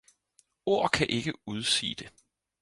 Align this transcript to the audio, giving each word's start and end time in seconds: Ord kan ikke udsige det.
Ord 0.65 0.89
kan 0.91 1.09
ikke 1.09 1.33
udsige 1.47 1.95
det. 1.95 2.11